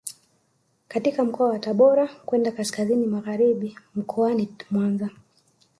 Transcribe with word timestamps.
Kutoka 0.93 1.23
mkoani 1.25 1.59
Tabora 1.59 2.07
kwenda 2.07 2.51
kaskazini 2.51 3.05
magharibi 3.07 3.77
mkoani 3.95 4.49
Mwanza 4.71 5.09